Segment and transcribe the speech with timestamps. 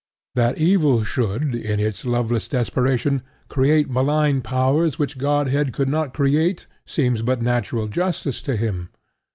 [0.33, 6.65] That evil should, in its loveless desperation, create malign powers which Godhead could not create,
[6.87, 8.89] seems but natural justice to him.